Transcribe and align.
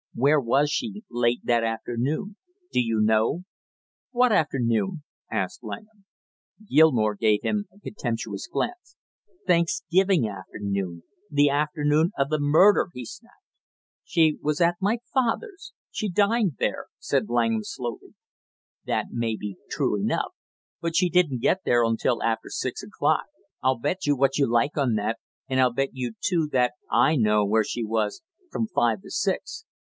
"Where 0.15 0.39
was 0.39 0.71
she 0.71 1.03
late 1.11 1.41
that 1.43 1.63
afternoon, 1.63 2.35
do 2.71 2.79
you 2.81 2.99
know?" 3.01 3.43
"What 4.09 4.31
afternoon?" 4.31 5.03
asked 5.31 5.63
Langham. 5.63 6.05
Gilmore 6.67 7.13
gave 7.13 7.41
him 7.43 7.65
a 7.71 7.79
contemptuous 7.79 8.47
glance. 8.47 8.95
"Thanksgiving 9.45 10.27
afternoon, 10.27 11.03
the 11.29 11.49
afternoon 11.51 12.13
of 12.17 12.29
the 12.29 12.39
murder," 12.39 12.89
he 12.95 13.05
snapped. 13.05 13.43
"She 14.03 14.39
was 14.41 14.59
at 14.59 14.73
my 14.81 14.97
father's, 15.13 15.71
she 15.91 16.09
dined 16.09 16.53
there," 16.57 16.87
said 16.97 17.29
Langham 17.29 17.63
slowly. 17.63 18.15
"That 18.87 19.11
may 19.11 19.35
be 19.35 19.57
true 19.69 19.95
enough, 20.01 20.33
but 20.81 20.95
she 20.95 21.11
didn't 21.11 21.43
get 21.43 21.59
there 21.63 21.83
until 21.83 22.23
after 22.23 22.49
six 22.49 22.81
o'clock 22.81 23.25
I'll 23.61 23.77
bet 23.77 24.07
you 24.07 24.15
what 24.15 24.39
you 24.39 24.47
like 24.49 24.79
on 24.79 24.95
that, 24.95 25.19
and 25.47 25.59
I'll 25.61 25.71
bet 25.71 25.89
you, 25.93 26.13
too, 26.23 26.49
that 26.53 26.73
I 26.89 27.17
know 27.17 27.45
where 27.45 27.63
she 27.63 27.83
was 27.83 28.23
from 28.51 28.65
five 28.65 29.01
to 29.03 29.11
six. 29.11 29.63